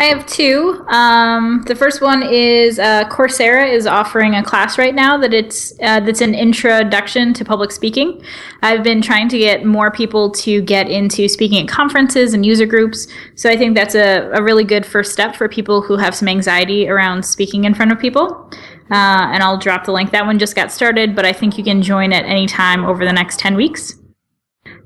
[0.00, 0.84] I have two.
[0.86, 5.72] Um, the first one is uh, Coursera is offering a class right now that it's
[5.82, 8.22] uh, that's an introduction to public speaking.
[8.62, 12.64] I've been trying to get more people to get into speaking at conferences and user
[12.64, 16.14] groups, so I think that's a, a really good first step for people who have
[16.14, 18.48] some anxiety around speaking in front of people.
[18.90, 20.10] Uh, and I'll drop the link.
[20.12, 23.04] That one just got started, but I think you can join at any time over
[23.04, 23.94] the next 10 weeks.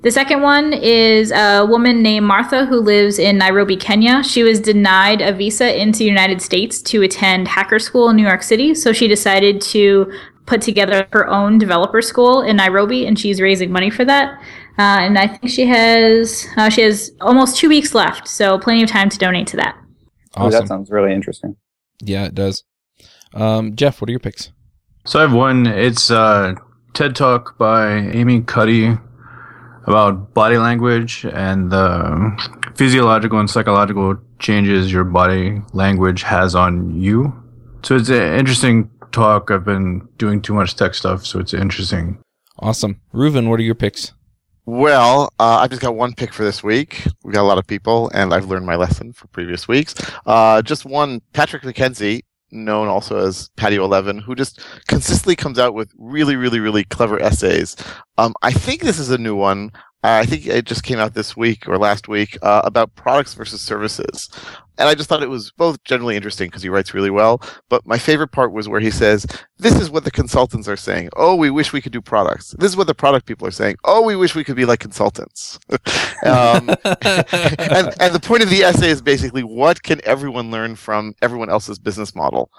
[0.02, 4.22] The second one is a woman named Martha who lives in Nairobi, Kenya.
[4.24, 8.26] She was denied a visa into the United States to attend hacker school in New
[8.26, 10.12] York City, so she decided to
[10.46, 14.40] put together her own developer school in Nairobi, and she's raising money for that.
[14.78, 18.82] Uh, and I think she has uh, she has almost two weeks left, so plenty
[18.82, 19.76] of time to donate to that.
[20.36, 20.60] Oh, Awesome.
[20.60, 21.56] that sounds really interesting.
[22.00, 22.64] yeah, it does.
[23.34, 24.50] Um, Jeff, what are your picks?
[25.04, 25.66] So I have one.
[25.66, 26.56] It's a
[26.94, 28.96] TED Talk by Amy Cuddy
[29.86, 37.32] about body language and the physiological and psychological changes your body language has on you.
[37.82, 39.50] So it's an interesting talk.
[39.50, 42.18] I've been doing too much tech stuff, so it's interesting.
[42.58, 43.00] Awesome.
[43.12, 44.12] Reuven, what are your picks?
[44.64, 47.04] Well, uh, I've just got one pick for this week.
[47.24, 49.94] We've got a lot of people, and I've learned my lesson for previous weeks.
[50.24, 55.74] Uh, just one, Patrick McKenzie, known also as Patio 11, who just consistently comes out
[55.74, 57.76] with really, really, really clever essays.
[58.18, 59.72] Um, I think this is a new one.
[60.04, 63.34] Uh, I think it just came out this week or last week uh, about products
[63.34, 64.28] versus services.
[64.78, 67.40] And I just thought it was both generally interesting because he writes really well.
[67.68, 69.26] But my favorite part was where he says,
[69.58, 71.10] This is what the consultants are saying.
[71.14, 72.54] Oh, we wish we could do products.
[72.58, 73.76] This is what the product people are saying.
[73.84, 75.60] Oh, we wish we could be like consultants.
[76.24, 81.14] um, and, and the point of the essay is basically what can everyone learn from
[81.22, 82.50] everyone else's business model?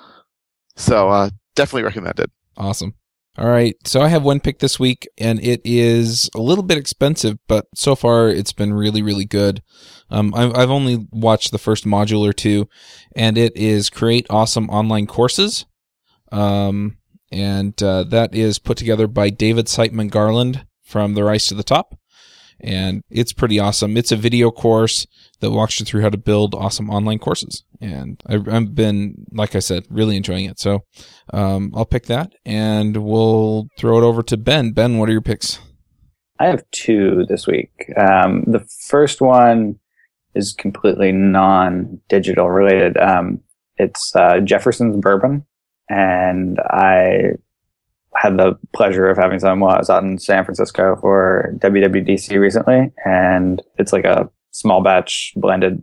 [0.75, 2.31] So uh, definitely recommend it.
[2.55, 2.93] Awesome.
[3.35, 3.75] All right.
[3.83, 7.65] So I have one pick this week, and it is a little bit expensive, but
[7.73, 9.63] so far it's been really, really good.
[10.11, 12.69] Um, I've, I've only watched the first module or two,
[13.15, 15.65] and it is Create Awesome Online Courses.
[16.31, 16.97] Um,
[17.31, 21.63] and uh, that is put together by David Siteman Garland from The Rise to the
[21.63, 21.97] Top.
[22.59, 23.97] And it's pretty awesome.
[23.97, 25.05] It's a video course
[25.41, 27.63] that walks you through how to build awesome online courses.
[27.81, 30.59] And I've, been, like I said, really enjoying it.
[30.59, 30.85] So
[31.33, 34.71] um, I'll pick that and we'll throw it over to Ben.
[34.71, 35.59] Ben, what are your picks?
[36.39, 37.91] I have two this week.
[37.97, 39.79] Um, the first one
[40.35, 42.97] is completely non-digital related.
[42.97, 43.41] Um,
[43.77, 45.45] it's uh, Jefferson's bourbon,
[45.89, 47.33] and I
[48.15, 52.39] had the pleasure of having some while I was out in San Francisco for WWDC
[52.39, 55.81] recently, and it's like a small batch blended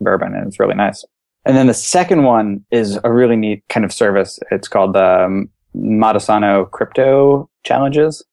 [0.00, 1.04] bourbon, and it's really nice.
[1.44, 4.38] And then the second one is a really neat kind of service.
[4.50, 8.24] It's called the um, Matasano Crypto Challenges,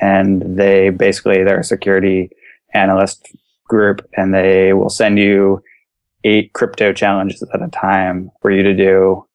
[0.00, 2.30] and they basically they're a security
[2.74, 3.26] analyst
[3.64, 5.62] group, and they will send you
[6.24, 9.26] eight crypto challenges at a time for you to do,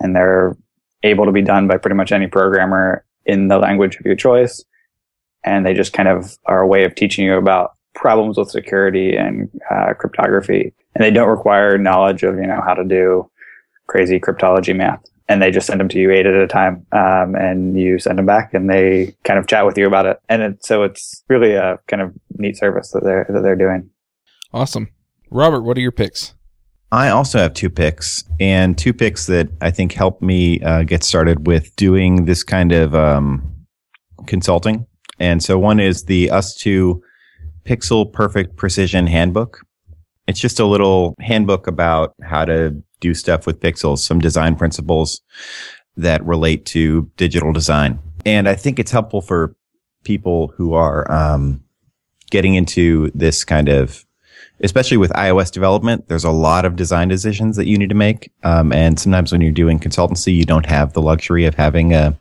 [0.00, 0.56] and they're
[1.02, 4.64] able to be done by pretty much any programmer in the language of your choice.
[5.44, 9.16] And they just kind of are a way of teaching you about problems with security
[9.16, 10.74] and uh, cryptography.
[10.94, 13.30] And they don't require knowledge of, you know, how to do
[13.86, 15.02] crazy cryptology math.
[15.28, 16.86] And they just send them to you eight at a time.
[16.92, 20.20] Um, and you send them back and they kind of chat with you about it.
[20.28, 23.90] And it, so it's really a kind of neat service that they're, that they're doing.
[24.52, 24.88] Awesome.
[25.30, 26.34] Robert, what are your picks?
[26.92, 31.04] I also have two picks, and two picks that I think helped me uh, get
[31.04, 33.66] started with doing this kind of um,
[34.26, 34.86] consulting.
[35.20, 37.00] And so one is the ustwo
[37.64, 39.60] Pixel Perfect Precision Handbook.
[40.26, 45.20] It's just a little handbook about how to do stuff with pixels, some design principles
[45.96, 47.98] that relate to digital design.
[48.26, 49.54] And I think it's helpful for
[50.04, 51.62] people who are um,
[52.30, 54.04] getting into this kind of
[54.62, 58.30] especially with iOS development, there's a lot of design decisions that you need to make.
[58.42, 62.18] Um, and sometimes when you're doing consultancy, you don't have the luxury of having a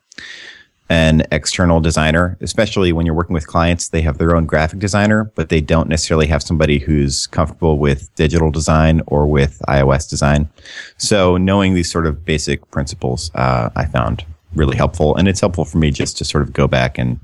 [0.91, 3.89] an external designer, especially when you're working with clients.
[3.89, 8.13] They have their own graphic designer, but they don't necessarily have somebody who's comfortable with
[8.15, 10.49] digital design or with iOS design.
[10.97, 14.25] So knowing these sort of basic principles, uh, I found
[14.55, 15.15] really helpful.
[15.15, 17.19] And it's helpful for me just to sort of go back and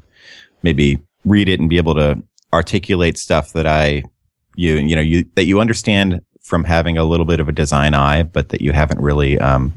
[0.62, 2.22] maybe read it and be able to
[2.54, 4.04] articulate stuff that I
[4.56, 7.94] you you know you that you understand from having a little bit of a design
[7.94, 9.74] eye, but that you haven't really um,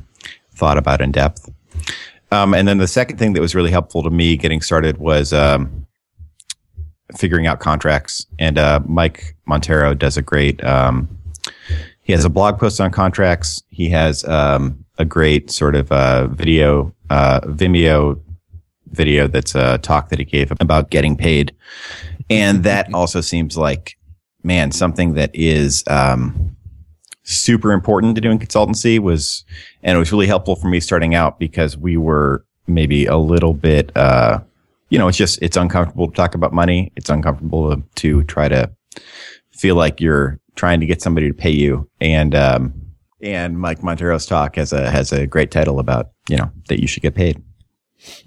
[0.52, 1.48] thought about in depth.
[2.30, 5.32] Um, and then the second thing that was really helpful to me getting started was
[5.32, 5.86] um,
[7.16, 8.26] figuring out contracts.
[8.38, 10.62] And uh, Mike Monteiro does a great.
[10.62, 11.08] Um,
[12.02, 13.62] he has a blog post on contracts.
[13.68, 18.20] He has um, a great sort of uh, video, uh, Vimeo
[18.90, 21.54] video that's a talk that he gave about getting paid.
[22.30, 23.97] And that also seems like
[24.42, 26.56] man, something that is um,
[27.24, 29.44] super important to doing consultancy was,
[29.82, 33.54] and it was really helpful for me starting out because we were maybe a little
[33.54, 34.40] bit, uh,
[34.90, 36.92] you know, it's just it's uncomfortable to talk about money.
[36.96, 38.70] It's uncomfortable to, to try to
[39.50, 41.88] feel like you're trying to get somebody to pay you.
[42.00, 42.72] And um,
[43.20, 46.86] and Mike Monteiro's talk has a has a great title about you know that you
[46.86, 47.42] should get paid.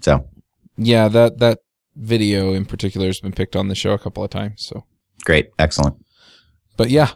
[0.00, 0.28] So
[0.76, 1.58] yeah, that that
[1.96, 4.64] video in particular has been picked on the show a couple of times.
[4.64, 4.84] So
[5.24, 5.96] great, excellent.
[6.76, 7.10] But yeah,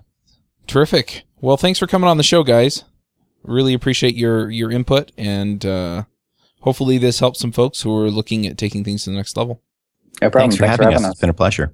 [0.67, 1.25] terrific.
[1.41, 2.85] Well, thanks for coming on the show, guys.
[3.43, 6.05] Really appreciate your your input, and uh,
[6.61, 9.63] hopefully this helps some folks who are looking at taking things to the next level.
[10.21, 10.51] No problem.
[10.51, 11.11] Thanks for Thanks having for having us.
[11.11, 11.13] us.
[11.13, 11.73] It's been a pleasure.